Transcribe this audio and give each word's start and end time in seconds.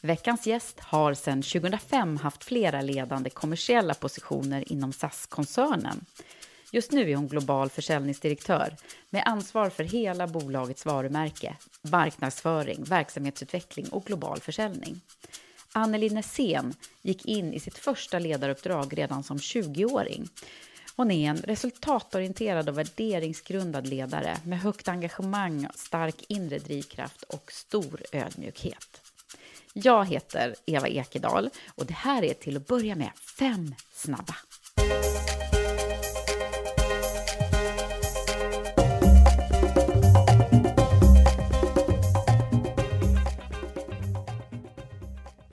Veckans 0.00 0.46
gäst 0.46 0.80
har 0.80 1.14
sedan 1.14 1.42
2005 1.42 2.16
haft 2.16 2.44
flera 2.44 2.82
ledande 2.82 3.30
kommersiella 3.30 3.94
positioner 3.94 4.72
inom 4.72 4.92
SAS-koncernen. 4.92 6.04
Just 6.72 6.92
nu 6.92 7.10
är 7.10 7.16
hon 7.16 7.28
global 7.28 7.70
försäljningsdirektör 7.70 8.76
med 9.10 9.22
ansvar 9.26 9.70
för 9.70 9.84
hela 9.84 10.26
bolagets 10.26 10.86
varumärke, 10.86 11.56
marknadsföring, 11.82 12.84
verksamhetsutveckling 12.84 13.88
och 13.88 14.04
global 14.04 14.40
försäljning. 14.40 15.00
Anneli 15.72 16.10
Nässén 16.10 16.74
gick 17.02 17.26
in 17.26 17.52
i 17.52 17.60
sitt 17.60 17.78
första 17.78 18.18
ledaruppdrag 18.18 18.98
redan 18.98 19.22
som 19.22 19.36
20-åring. 19.36 20.28
Hon 20.96 21.10
är 21.10 21.30
en 21.30 21.36
resultatorienterad 21.36 22.68
och 22.68 22.78
värderingsgrundad 22.78 23.86
ledare 23.86 24.36
med 24.44 24.60
högt 24.60 24.88
engagemang, 24.88 25.68
stark 25.74 26.24
inre 26.28 26.58
drivkraft 26.58 27.22
och 27.22 27.52
stor 27.52 28.02
ödmjukhet. 28.12 29.07
Jag 29.82 30.04
heter 30.04 30.54
Eva 30.66 30.88
Ekedal 30.88 31.50
och 31.74 31.86
det 31.86 31.94
här 31.94 32.24
är 32.24 32.34
till 32.34 32.56
att 32.56 32.66
börja 32.66 32.94
med 32.94 33.10
fem 33.38 33.74
snabba. 33.92 34.34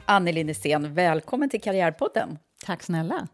Anneli 0.06 0.44
Nässén, 0.44 0.94
välkommen 0.94 1.50
till 1.50 1.62
Karriärpodden. 1.62 2.40
Tack 2.66 2.84
snälla. 2.84 3.28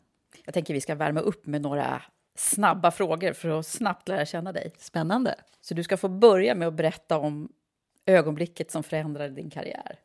Jag 0.45 0.53
tänker 0.53 0.73
vi 0.73 0.81
ska 0.81 0.95
värma 0.95 1.19
upp 1.19 1.45
med 1.45 1.61
några 1.61 2.01
snabba 2.35 2.91
frågor 2.91 3.33
för 3.33 3.59
att 3.59 3.67
snabbt 3.67 4.07
lära 4.07 4.25
känna 4.25 4.51
dig. 4.51 4.73
Spännande. 4.77 5.35
Så 5.61 5.73
du 5.73 5.83
ska 5.83 5.97
få 5.97 6.07
börja 6.07 6.55
med 6.55 6.67
att 6.67 6.73
berätta 6.73 7.17
om 7.17 7.49
ögonblicket 8.05 8.71
som 8.71 8.83
förändrade 8.83 9.35
din 9.35 9.49
karriär. 9.49 9.99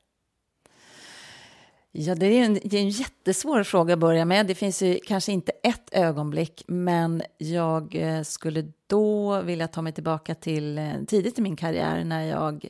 Ja, 1.98 2.14
det 2.14 2.26
är, 2.26 2.44
en, 2.44 2.54
det 2.64 2.76
är 2.76 2.80
en 2.80 2.88
jättesvår 2.88 3.62
fråga 3.62 3.94
att 3.94 4.00
börja 4.00 4.24
med. 4.24 4.46
Det 4.46 4.54
finns 4.54 4.82
ju 4.82 4.98
kanske 5.06 5.32
inte 5.32 5.52
ett 5.62 5.88
ögonblick, 5.92 6.62
men 6.66 7.22
jag 7.38 7.94
eh, 7.94 8.22
skulle 8.22 8.72
då 8.86 9.40
vilja 9.40 9.68
ta 9.68 9.82
mig 9.82 9.92
tillbaka 9.92 10.34
till 10.34 10.78
eh, 10.78 10.92
tidigt 11.06 11.38
i 11.38 11.42
min 11.42 11.56
karriär 11.56 12.04
när 12.04 12.22
jag 12.22 12.66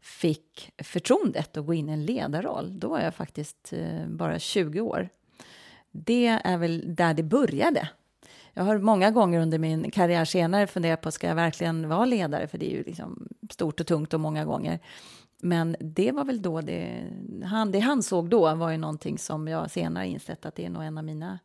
fick 0.00 0.72
förtroendet 0.82 1.56
att 1.56 1.66
gå 1.66 1.74
in 1.74 1.88
i 1.88 1.92
en 1.92 2.06
ledarroll. 2.06 2.80
Då 2.80 2.88
var 2.88 3.00
jag 3.00 3.14
faktiskt 3.14 3.72
eh, 3.72 4.06
bara 4.08 4.38
20 4.38 4.80
år. 4.80 5.08
Det 5.90 6.26
är 6.26 6.58
väl 6.58 6.94
där 6.94 7.14
det 7.14 7.22
började. 7.22 7.88
Jag 8.52 8.64
har 8.64 8.78
många 8.78 9.10
gånger 9.10 9.40
under 9.40 9.58
min 9.58 9.90
karriär 9.90 10.24
senare 10.24 10.66
funderat 10.66 11.00
på 11.00 11.10
ska 11.10 11.26
jag 11.26 11.34
verkligen 11.34 11.88
vara 11.88 12.04
ledare, 12.04 12.48
för 12.48 12.58
det 12.58 12.72
är 12.72 12.76
ju 12.76 12.82
liksom 12.82 13.28
stort 13.50 13.80
och 13.80 13.86
tungt 13.86 14.14
och 14.14 14.20
många 14.20 14.44
gånger. 14.44 14.80
Men 15.42 15.76
det 15.80 16.12
var 16.12 16.24
väl 16.24 16.42
då 16.42 16.60
det 16.60 17.10
han, 17.44 17.72
det 17.72 17.78
han 17.78 18.02
såg 18.02 18.28
då 18.28 18.54
var 18.54 18.70
ju 18.70 18.76
någonting 18.76 19.18
som 19.18 19.48
jag 19.48 19.70
senare 19.70 20.06
insett 20.06 20.46
att 20.46 20.54
det 20.54 20.64
är 20.64 20.70
nog 20.70 20.82
en 20.82 20.98
av 20.98 21.04
mina 21.04 21.38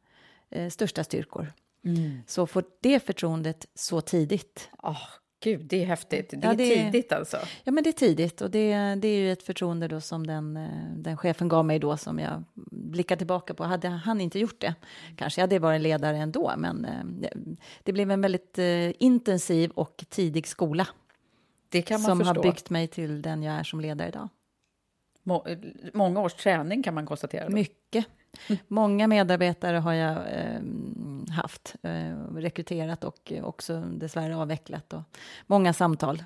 eh, 0.49 0.69
största 0.69 1.03
styrkor. 1.03 1.53
Mm. 1.85 2.19
Så 2.27 2.47
få 2.47 2.63
det 2.81 2.99
förtroendet 2.99 3.65
så 3.75 4.01
tidigt. 4.01 4.69
Oh, 4.83 5.07
Gud, 5.43 5.65
det 5.65 5.81
är 5.81 5.85
häftigt. 5.85 6.29
Det 6.29 6.39
ja, 6.41 6.51
är 6.51 6.55
det, 6.55 6.75
tidigt 6.75 7.11
alltså. 7.11 7.37
Ja, 7.63 7.71
men 7.71 7.83
det 7.83 7.89
är 7.89 7.93
tidigt 7.93 8.41
och 8.41 8.51
det, 8.51 8.95
det 8.95 9.07
är 9.07 9.19
ju 9.19 9.31
ett 9.31 9.43
förtroende 9.43 9.87
då 9.87 10.01
som 10.01 10.27
den, 10.27 10.57
eh, 10.57 10.69
den 10.95 11.17
chefen 11.17 11.47
gav 11.47 11.65
mig 11.65 11.79
då 11.79 11.97
som 11.97 12.19
jag 12.19 12.43
blickar 12.71 13.15
tillbaka 13.15 13.53
på. 13.53 13.63
Hade 13.63 13.87
han 13.87 14.21
inte 14.21 14.39
gjort 14.39 14.61
det 14.61 14.75
kanske 15.15 15.41
jag 15.41 15.43
hade 15.43 15.59
varit 15.59 15.81
ledare 15.81 16.17
ändå, 16.17 16.53
men 16.57 16.85
eh, 16.85 17.29
det 17.83 17.93
blev 17.93 18.11
en 18.11 18.21
väldigt 18.21 18.59
eh, 18.59 19.03
intensiv 19.03 19.71
och 19.71 20.05
tidig 20.09 20.47
skola 20.47 20.87
det 21.71 21.81
kan 21.81 22.01
man 22.01 22.09
som 22.09 22.17
förstå. 22.19 22.33
har 22.33 22.43
byggt 22.43 22.69
mig 22.69 22.87
till 22.87 23.21
den 23.21 23.43
jag 23.43 23.55
är 23.55 23.63
som 23.63 23.81
ledare 23.81 24.07
idag. 24.07 24.29
Må, 25.23 25.45
många 25.93 26.21
års 26.21 26.33
träning 26.33 26.83
kan 26.83 26.93
man 26.93 27.05
konstatera. 27.05 27.49
Då. 27.49 27.55
Mycket. 27.55 28.05
Många 28.67 29.07
medarbetare 29.07 29.77
har 29.77 29.93
jag 29.93 30.17
eh, 30.17 30.61
haft, 31.35 31.75
eh, 31.81 32.17
rekryterat 32.35 33.03
och 33.03 33.33
också 33.41 33.81
dessvärre 33.81 34.35
avvecklat. 34.35 34.93
Och 34.93 35.01
många 35.47 35.73
samtal. 35.73 36.23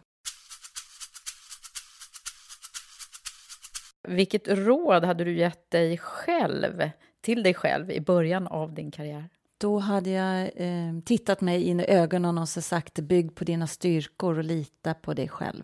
Vilket 4.08 4.48
råd 4.48 5.04
hade 5.04 5.24
du 5.24 5.38
gett 5.38 5.72
dig 5.72 5.98
själv, 5.98 6.90
till 7.22 7.44
dig 7.44 7.54
själv 7.54 7.92
i 7.92 8.02
början 8.02 8.48
av 8.48 8.74
din 8.74 8.92
karriär? 8.92 9.30
Då 9.58 9.80
hade 9.80 10.10
jag 10.10 10.52
eh, 10.56 11.00
tittat 11.06 11.42
mig 11.42 11.64
in 11.64 11.80
i 11.80 11.86
ögonen 11.88 12.38
och 12.38 12.50
så 12.50 12.62
sagt 12.62 13.00
bygg 13.00 13.36
på 13.36 13.44
dina 13.44 13.68
styrkor 13.68 14.38
och 14.38 14.44
lita 14.44 14.94
på 14.94 15.14
dig 15.14 15.30
själv. 15.30 15.64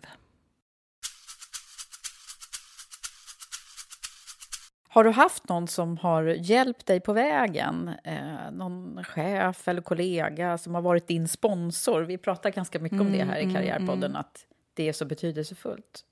Har 4.88 5.04
du 5.04 5.10
haft 5.10 5.48
någon 5.48 5.68
som 5.68 5.96
har 5.98 6.22
hjälpt 6.22 6.86
dig 6.86 7.00
på 7.00 7.12
vägen? 7.12 7.90
Eh, 8.04 8.50
någon 8.52 9.04
chef 9.04 9.68
eller 9.68 9.82
kollega 9.82 10.58
som 10.58 10.74
har 10.74 10.82
varit 10.82 11.06
din 11.06 11.28
sponsor? 11.28 12.02
Vi 12.02 12.18
pratar 12.18 12.50
ganska 12.50 12.78
mycket 12.78 13.00
om 13.00 13.12
det 13.12 13.24
här 13.24 13.38
i 13.38 13.42
mm, 13.42 13.50
mm, 13.50 13.54
Karriärpodden, 13.54 14.10
mm. 14.10 14.16
att 14.16 14.46
det 14.74 14.88
är 14.88 14.92
så 14.92 15.04
betydelsefullt. 15.04 16.04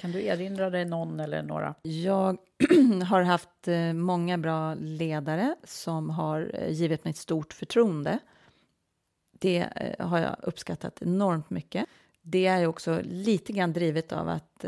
Kan 0.00 0.12
du 0.12 0.24
erinra 0.24 0.70
dig 0.70 0.84
någon 0.84 1.20
eller 1.20 1.42
några? 1.42 1.74
Jag 1.82 2.38
har 3.08 3.22
haft 3.22 3.68
eh, 3.68 3.92
många 3.92 4.38
bra 4.38 4.74
ledare 4.74 5.56
som 5.64 6.10
har 6.10 6.50
eh, 6.54 6.72
givit 6.72 7.04
mig 7.04 7.10
ett 7.10 7.16
stort 7.16 7.52
förtroende. 7.52 8.18
Det 9.32 9.68
eh, 9.76 10.06
har 10.06 10.18
jag 10.18 10.36
uppskattat 10.42 11.02
enormt 11.02 11.50
mycket. 11.50 11.86
Det 12.22 12.46
är 12.46 12.66
också 12.66 13.00
lite 13.04 13.52
grann 13.52 13.72
drivet 13.72 14.12
av 14.12 14.28
att 14.28 14.64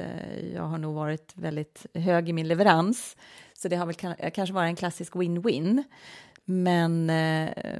jag 0.55 0.62
har 0.62 0.79
nog 0.79 0.94
varit 0.94 1.32
väldigt 1.37 1.87
hög 1.94 2.29
i 2.29 2.32
min 2.32 2.49
leverans. 2.49 3.17
Så 3.55 3.69
det 3.69 3.77
har 3.77 3.87
väl 3.87 4.31
kanske 4.31 4.55
varit 4.55 4.69
en 4.69 4.77
klassisk 4.77 5.15
win-win. 5.15 5.82
Men 6.44 7.06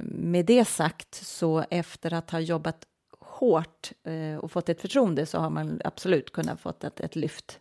med 0.01 0.45
det 0.45 0.65
sagt, 0.65 1.15
så 1.15 1.65
efter 1.69 2.13
att 2.13 2.31
ha 2.31 2.39
jobbat 2.39 2.85
hårt 3.35 3.91
eh, 4.03 4.37
och 4.37 4.51
fått 4.51 4.69
ett 4.69 4.81
förtroende 4.81 5.25
så 5.25 5.39
har 5.39 5.49
man 5.49 5.81
absolut 5.83 6.31
kunnat 6.31 6.61
fått 6.61 6.83
ett, 6.83 6.99
ett 6.99 7.15
lyft. 7.15 7.59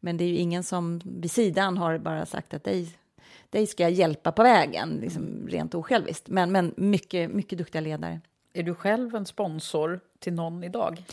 Men 0.00 0.16
det 0.16 0.24
är 0.24 0.28
ju 0.28 0.36
ingen 0.36 0.62
som 0.62 1.00
vid 1.04 1.30
sidan 1.30 1.78
har 1.78 1.98
bara 1.98 2.26
sagt 2.26 2.54
att 2.54 2.64
dig, 2.64 2.98
dig 3.50 3.66
ska 3.66 3.82
jag 3.82 3.92
hjälpa 3.92 4.32
på 4.32 4.42
vägen, 4.42 4.98
liksom 5.00 5.48
rent 5.48 5.74
osjälviskt. 5.74 6.28
Men, 6.28 6.52
men 6.52 6.74
mycket, 6.76 7.30
mycket 7.30 7.58
duktiga 7.58 7.80
ledare. 7.80 8.20
Är 8.52 8.62
du 8.62 8.74
själv 8.74 9.14
en 9.14 9.26
sponsor 9.26 10.00
till 10.18 10.32
någon 10.32 10.64
idag? 10.64 11.04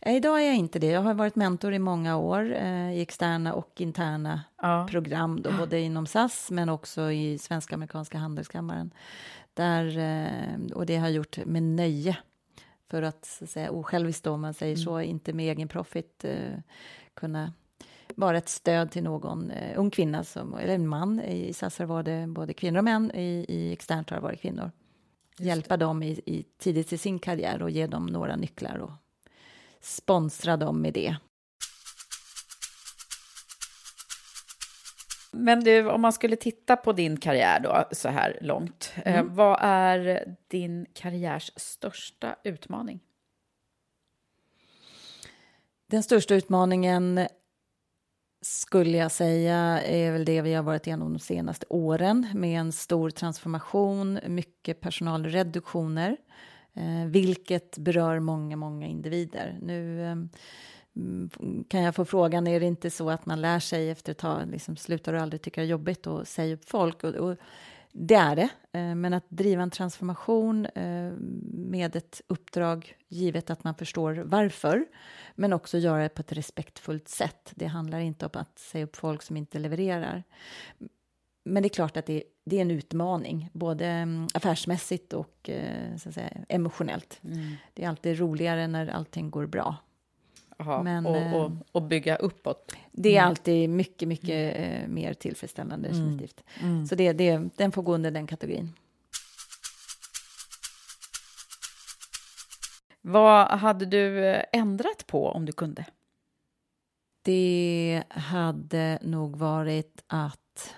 Eh, 0.00 0.16
idag 0.16 0.42
är 0.42 0.46
jag 0.46 0.56
inte 0.56 0.78
det. 0.78 0.86
Jag 0.86 1.00
har 1.00 1.14
varit 1.14 1.36
mentor 1.36 1.72
i 1.72 1.78
många 1.78 2.16
år 2.16 2.54
eh, 2.54 2.92
i 2.92 3.02
externa 3.02 3.54
och 3.54 3.80
interna 3.80 4.40
ja. 4.62 4.86
program, 4.90 5.42
då, 5.42 5.52
både 5.52 5.80
inom 5.80 6.06
SAS 6.06 6.50
men 6.50 6.68
också 6.68 7.10
i 7.10 7.38
Svenska 7.38 7.74
Amerikanska 7.74 8.18
Handelskammaren. 8.18 8.90
Där, 9.54 9.98
eh, 9.98 10.74
och 10.74 10.86
det 10.86 10.96
har 10.96 11.06
jag 11.06 11.16
gjort 11.16 11.38
med 11.46 11.62
nöje 11.62 12.16
för 12.92 13.02
att, 13.02 13.24
så 13.24 13.44
att 13.44 13.50
säga, 13.50 13.70
osjälviskt 13.70 14.26
om 14.26 14.40
man 14.40 14.54
säger 14.54 14.74
mm. 14.74 14.84
så, 14.84 15.00
inte 15.00 15.32
med 15.32 15.52
egen 15.52 15.68
profit 15.68 16.24
eh, 16.24 16.58
kunna 17.14 17.52
vara 18.14 18.38
ett 18.38 18.48
stöd 18.48 18.90
till 18.90 19.02
någon 19.02 19.50
eh, 19.50 19.78
ung 19.78 19.90
kvinna, 19.90 20.24
som, 20.24 20.54
eller 20.54 20.74
en 20.74 20.88
man. 20.88 21.20
I 21.20 21.52
SAS 21.52 21.80
var 21.80 22.02
det 22.02 22.26
både 22.28 22.52
kvinnor 22.52 22.78
och 22.78 22.84
män, 22.84 23.10
i, 23.14 23.46
i 23.48 23.72
externt 23.72 24.10
har 24.10 24.16
det 24.16 24.22
varit 24.22 24.40
kvinnor. 24.40 24.70
Hjälpa 25.38 25.76
dem 25.76 26.02
i, 26.02 26.20
i, 26.26 26.44
tidigt 26.58 26.92
i 26.92 26.98
sin 26.98 27.18
karriär 27.18 27.62
och 27.62 27.70
ge 27.70 27.86
dem 27.86 28.06
några 28.06 28.36
nycklar 28.36 28.78
och 28.78 28.92
sponsra 29.80 30.56
dem 30.56 30.82
med 30.82 30.94
det. 30.94 31.16
Men 35.42 35.60
du, 35.60 35.88
om 35.88 36.00
man 36.00 36.12
skulle 36.12 36.36
titta 36.36 36.76
på 36.76 36.92
din 36.92 37.16
karriär 37.16 37.60
då, 37.60 37.84
så 37.92 38.08
här 38.08 38.38
långt. 38.40 38.92
Eh, 38.96 39.14
mm. 39.14 39.26
Eh, 39.26 39.34
vad 39.34 39.58
är 39.60 40.24
din 40.48 40.86
karriärs 40.94 41.52
största 41.56 42.36
utmaning? 42.44 43.00
Den 45.86 46.02
största 46.02 46.34
utmaningen 46.34 47.26
skulle 48.40 48.98
jag 48.98 49.12
säga 49.12 49.82
är 49.82 50.12
väl 50.12 50.24
det 50.24 50.42
vi 50.42 50.54
har 50.54 50.62
varit 50.62 50.86
igenom 50.86 51.12
de 51.12 51.18
senaste 51.18 51.66
åren 51.68 52.28
med 52.34 52.60
en 52.60 52.72
stor 52.72 53.10
transformation, 53.10 54.18
mycket 54.26 54.80
personalreduktioner, 54.80 56.16
eh, 56.74 57.06
vilket 57.06 57.78
berör 57.78 58.20
många, 58.20 58.56
många 58.56 58.86
individer. 58.86 59.58
Nu 59.62 60.06
eh, 60.06 60.16
kan 61.68 61.82
jag 61.82 61.94
få 61.94 62.04
frågan, 62.04 62.46
är 62.46 62.60
det 62.60 62.66
inte 62.66 62.90
så 62.90 63.10
att 63.10 63.26
man 63.26 63.40
lär 63.40 63.58
sig 63.60 63.90
efter 63.90 64.12
ett 64.12 64.18
tag, 64.18 64.50
liksom, 64.50 64.76
slutar 64.76 65.12
du 65.12 65.18
aldrig 65.18 65.42
tycka 65.42 65.60
det 65.60 65.66
är 65.66 65.70
jobbigt 65.70 66.06
att 66.06 66.28
säga 66.28 66.54
upp 66.54 66.68
folk? 66.68 67.04
Och, 67.04 67.14
och 67.14 67.36
det 67.92 68.14
är 68.14 68.36
det, 68.36 68.48
eh, 68.72 68.94
men 68.94 69.14
att 69.14 69.24
driva 69.28 69.62
en 69.62 69.70
transformation 69.70 70.66
eh, 70.66 71.12
med 71.52 71.96
ett 71.96 72.22
uppdrag, 72.26 72.96
givet 73.08 73.50
att 73.50 73.64
man 73.64 73.74
förstår 73.74 74.14
varför, 74.14 74.86
men 75.34 75.52
också 75.52 75.78
göra 75.78 76.02
det 76.02 76.08
på 76.08 76.20
ett 76.20 76.32
respektfullt 76.32 77.08
sätt. 77.08 77.52
Det 77.54 77.66
handlar 77.66 78.00
inte 78.00 78.26
om 78.26 78.30
att 78.34 78.58
säga 78.58 78.84
upp 78.84 78.96
folk 78.96 79.22
som 79.22 79.36
inte 79.36 79.58
levererar. 79.58 80.22
Men 81.44 81.62
det 81.62 81.66
är 81.66 81.70
klart 81.70 81.96
att 81.96 82.06
det, 82.06 82.22
det 82.44 82.56
är 82.56 82.60
en 82.60 82.70
utmaning, 82.70 83.50
både 83.52 83.86
mm, 83.86 84.26
affärsmässigt 84.34 85.12
och 85.12 85.50
eh, 85.50 85.96
så 85.96 86.08
att 86.08 86.14
säga, 86.14 86.30
emotionellt. 86.48 87.20
Mm. 87.24 87.54
Det 87.74 87.84
är 87.84 87.88
alltid 87.88 88.18
roligare 88.18 88.66
när 88.66 88.86
allting 88.86 89.30
går 89.30 89.46
bra. 89.46 89.76
Aha, 90.58 90.82
Men, 90.82 91.06
och, 91.06 91.40
och, 91.40 91.52
och, 91.72 91.82
bygga 91.82 92.16
uppåt. 92.16 92.76
Det 92.92 93.08
är 93.08 93.18
mm. 93.18 93.28
alltid 93.28 93.70
mycket, 93.70 94.08
mycket 94.08 94.56
mm. 94.56 94.94
mer 94.94 95.14
tillfredsställande, 95.14 95.88
mm. 95.88 96.00
definitivt. 96.00 96.44
Mm. 96.60 96.86
Så 96.86 96.94
det, 96.94 97.12
det, 97.12 97.48
den 97.56 97.72
får 97.72 97.82
gå 97.82 97.94
under 97.94 98.10
den 98.10 98.26
kategorin. 98.26 98.72
Vad 103.00 103.48
hade 103.48 103.86
du 103.86 104.34
ändrat 104.52 105.06
på 105.06 105.28
om 105.28 105.46
du 105.46 105.52
kunde? 105.52 105.84
Det 107.22 108.02
hade 108.08 108.98
nog 109.02 109.36
varit 109.36 110.02
att 110.06 110.74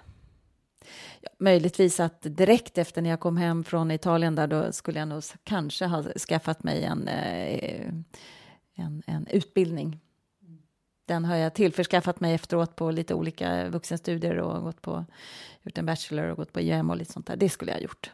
ja, 1.21 1.29
möjligtvis 1.39 2.01
att 2.01 2.23
direkt 2.23 2.79
efter 2.79 3.03
när 3.03 3.11
jag 3.11 3.21
kom 3.21 3.37
hem 3.37 3.65
från 3.65 3.91
Italien 3.91 4.35
där 4.35 4.47
då 4.47 4.73
skulle 4.73 4.99
jag 4.99 5.09
nog 5.09 5.23
kanske 5.45 5.87
ha 5.87 6.03
skaffat 6.03 6.63
mig 6.63 6.85
en 6.85 7.09
eh, 7.09 7.93
en, 8.75 9.03
en 9.07 9.27
utbildning. 9.27 10.01
Den 11.07 11.25
har 11.25 11.37
jag 11.37 11.55
tillförskaffat 11.55 12.21
mig 12.21 12.35
efteråt 12.35 12.77
på 12.77 12.91
lite 12.91 13.15
olika 13.15 13.69
vuxenstudier 13.69 14.39
och 14.39 14.63
gått 14.63 14.83
på, 14.83 15.05
gjort 15.63 15.79
en 15.79 15.87
bachelor 15.87 16.25
och 16.25 16.37
gått 16.37 16.53
på 16.53 16.61
IM 16.61 16.91
och 16.91 16.97
lite 16.97 17.13
sånt 17.13 17.27
där. 17.27 17.37
Det 17.37 17.49
skulle 17.49 17.71
jag 17.71 17.77
ha 17.77 17.83
gjort. 17.83 18.11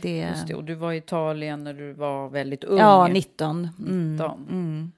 Det... 0.00 0.18
Just 0.18 0.46
det, 0.46 0.54
och 0.54 0.64
du 0.64 0.74
var 0.74 0.92
i 0.92 0.96
Italien 0.96 1.64
när 1.64 1.74
du 1.74 1.92
var 1.92 2.28
väldigt 2.28 2.64
ung. 2.64 2.78
Ja, 2.78 3.08
19. 3.08 3.68
19. 3.78 3.86
Mm, 3.88 4.48
mm. 4.50 4.92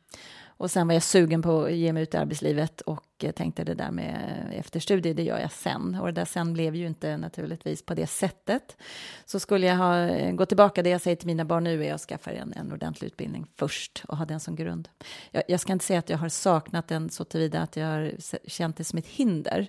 Och 0.60 0.70
sen 0.70 0.86
var 0.86 0.94
jag 0.94 1.02
sugen 1.02 1.42
på 1.42 1.62
att 1.62 1.72
ge 1.72 1.92
mig 1.92 2.02
ut 2.02 2.14
i 2.14 2.16
arbetslivet 2.16 2.80
och 2.80 3.24
eh, 3.24 3.32
tänkte 3.32 3.64
det 3.64 3.74
där 3.74 3.90
med 3.90 4.48
eh, 4.50 4.58
efterstudier, 4.58 5.14
det 5.14 5.22
gör 5.22 5.38
jag 5.38 5.52
sen. 5.52 5.94
Och 5.94 6.06
det 6.06 6.12
där 6.12 6.24
sen 6.24 6.52
blev 6.52 6.76
ju 6.76 6.86
inte 6.86 7.16
naturligtvis 7.16 7.82
på 7.82 7.94
det 7.94 8.06
sättet. 8.06 8.76
Så 9.24 9.40
skulle 9.40 9.66
jag 9.66 9.76
ha 9.76 9.98
eh, 9.98 10.32
gått 10.32 10.48
tillbaka, 10.48 10.82
det 10.82 10.90
jag 10.90 11.00
säger 11.00 11.16
till 11.16 11.26
mina 11.26 11.44
barn 11.44 11.64
nu 11.64 11.86
är 11.86 11.94
att 11.94 12.00
skaffa 12.00 12.30
en, 12.30 12.52
en 12.52 12.72
ordentlig 12.72 13.06
utbildning 13.06 13.46
först 13.58 14.04
och 14.08 14.16
ha 14.16 14.24
den 14.24 14.40
som 14.40 14.56
grund. 14.56 14.88
Jag, 15.30 15.42
jag 15.48 15.60
ska 15.60 15.72
inte 15.72 15.84
säga 15.84 15.98
att 15.98 16.10
jag 16.10 16.18
har 16.18 16.28
saknat 16.28 16.88
den 16.88 17.10
så 17.10 17.24
tillvida 17.24 17.60
att 17.60 17.76
jag 17.76 17.86
har 17.86 18.12
känt 18.48 18.76
det 18.76 18.84
som 18.84 18.98
ett 18.98 19.06
hinder, 19.06 19.66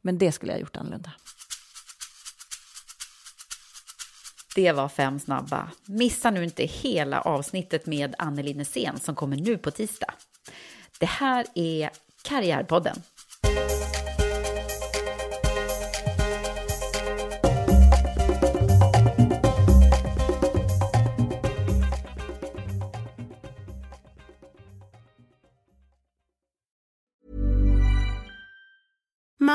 men 0.00 0.18
det 0.18 0.32
skulle 0.32 0.52
jag 0.52 0.56
ha 0.56 0.60
gjort 0.60 0.76
annorlunda. 0.76 1.12
Det 4.54 4.72
var 4.72 4.88
fem 4.88 5.18
snabba. 5.18 5.70
Missa 5.86 6.30
nu 6.30 6.44
inte 6.44 6.64
hela 6.64 7.20
avsnittet 7.20 7.86
med 7.86 8.14
Anneli 8.18 8.54
Nässén 8.54 8.98
som 8.98 9.14
kommer 9.14 9.36
nu 9.36 9.58
på 9.58 9.70
tisdag. 9.70 10.14
Det 11.02 11.06
här 11.06 11.46
är 11.54 11.90
Karriärpodden. 12.22 13.02